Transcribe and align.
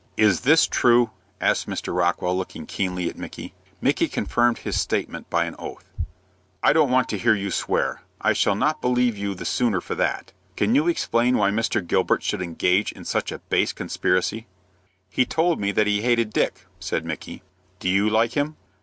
"Is 0.17 0.41
this 0.41 0.65
true?" 0.65 1.11
asked 1.39 1.67
Mr. 1.69 1.95
Rockwell, 1.95 2.35
looking 2.35 2.65
keenly 2.65 3.07
at 3.07 3.19
Micky. 3.19 3.53
Micky 3.81 4.07
confirmed 4.07 4.57
his 4.57 4.81
statement 4.81 5.29
by 5.29 5.45
an 5.45 5.53
oath. 5.59 5.91
"I 6.63 6.73
don't 6.73 6.89
want 6.89 7.11
you 7.11 7.19
to 7.19 7.51
swear. 7.51 8.01
I 8.19 8.33
shall 8.33 8.55
not 8.55 8.81
believe 8.81 9.15
you 9.15 9.35
the 9.35 9.45
sooner 9.45 9.79
for 9.79 9.93
that. 9.93 10.31
Can 10.57 10.73
you 10.73 10.87
explain 10.87 11.37
why 11.37 11.51
Mr. 11.51 11.85
Gilbert 11.85 12.23
should 12.23 12.41
engage 12.41 12.91
in 12.91 13.05
such 13.05 13.31
a 13.31 13.37
base 13.51 13.73
conspiracy?" 13.73 14.47
"He 15.07 15.23
told 15.23 15.59
me 15.59 15.71
that 15.71 15.85
he 15.85 16.01
hated 16.01 16.33
Dick," 16.33 16.65
said 16.79 17.05
Micky. 17.05 17.43
"Do 17.77 17.87
you 17.87 18.09
like 18.09 18.33
him?" 18.33 18.57